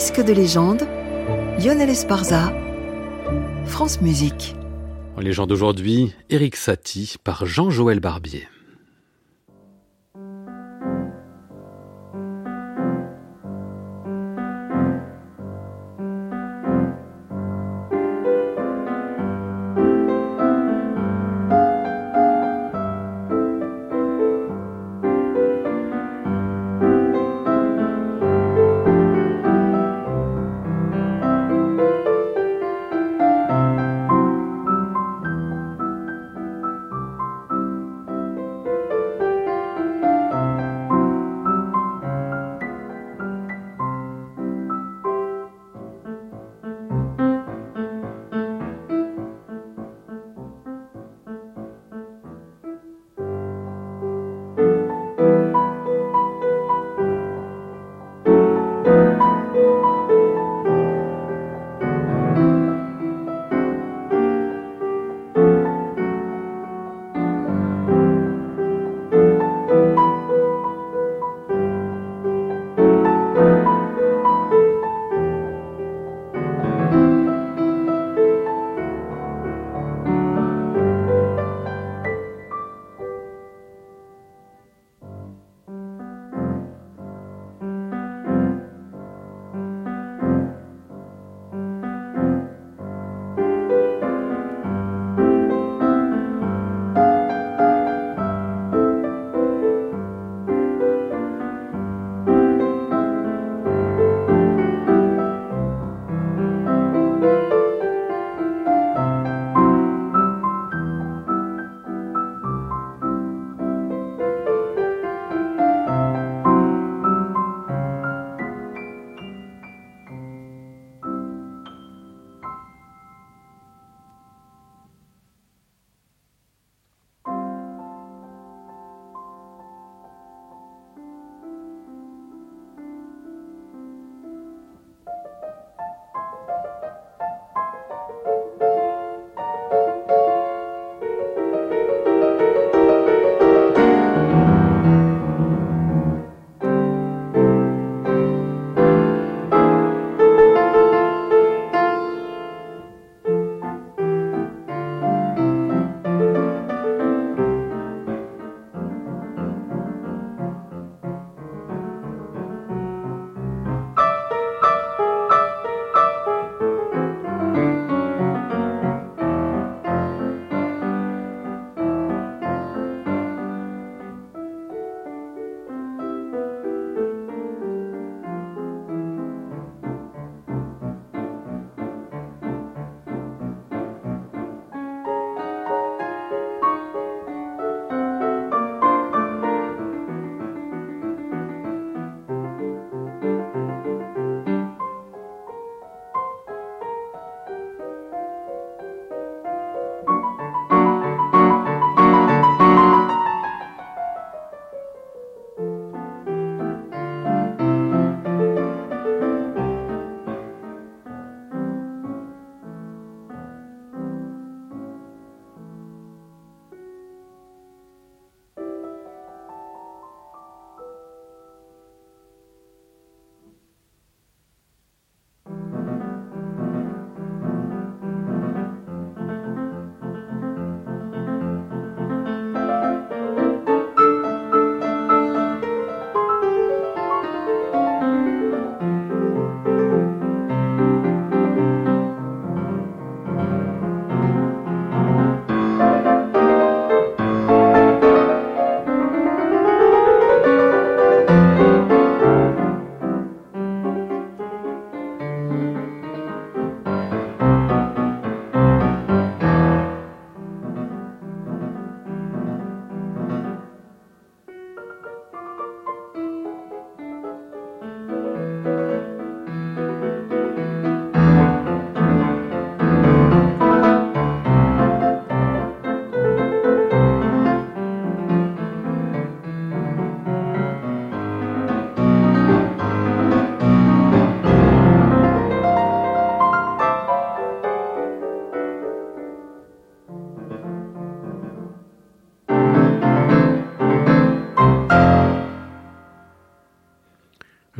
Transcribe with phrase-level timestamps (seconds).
[0.00, 0.88] Disque de légende,
[1.62, 2.54] Lionel Esparza,
[3.66, 4.56] France Musique.
[5.14, 8.48] En légende d'aujourd'hui, Eric Satie par Jean-Joël Barbier.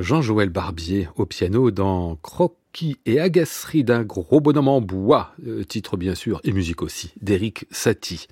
[0.01, 5.97] Jean-Joël Barbier au piano dans Croquis et agacerie d'un gros bonhomme en bois, euh, titre
[5.97, 8.27] bien sûr, et musique aussi, d'Eric Satie.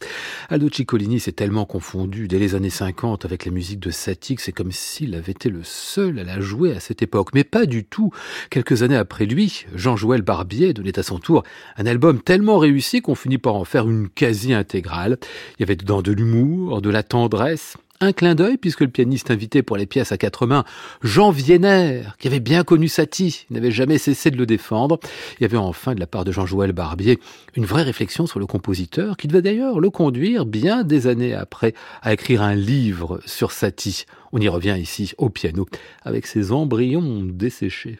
[0.49, 4.43] Aldo Ciccolini s'est tellement confondu dès les années 50 avec la musique de Satie que
[4.43, 7.31] c'est comme s'il avait été le seul à la jouer à cette époque.
[7.35, 8.11] Mais pas du tout.
[8.51, 11.43] Quelques années après lui, Jean-Joël Barbier donnait à son tour
[11.77, 15.19] un album tellement réussi qu'on finit par en faire une quasi-intégrale.
[15.59, 19.31] Il y avait dedans de l'humour, de la tendresse, un clin d'œil, puisque le pianiste
[19.31, 20.65] invité pour les pièces à quatre mains,
[21.03, 24.99] Jean Vienner, qui avait bien connu Satie, n'avait jamais cessé de le défendre.
[25.39, 27.19] Il y avait enfin, de la part de Jean-Joël Barbier,
[27.55, 31.75] une vraie réflexion sur le compositeur, qui devait d'ailleurs le conduire, bien des années après,
[32.03, 34.05] à écrire un livre sur Satie.
[34.33, 35.67] On y revient ici, au piano,
[36.05, 37.99] avec ses embryons desséchés.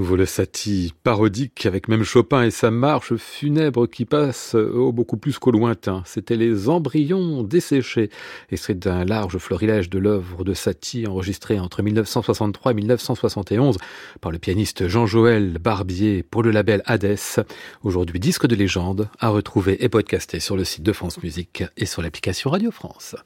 [0.00, 5.18] Nouveau le Satie parodique avec même Chopin et sa marche funèbre qui passe oh, beaucoup
[5.18, 6.02] plus qu'au lointain.
[6.06, 8.08] C'était les embryons desséchés,
[8.50, 13.76] extrait d'un large florilège de l'œuvre de Satie enregistré entre 1963 et 1971
[14.22, 17.44] par le pianiste Jean-Joël Barbier pour le label Hades.
[17.82, 21.84] Aujourd'hui disque de légende à retrouver et podcasté sur le site de France Musique et
[21.84, 23.16] sur l'application Radio France.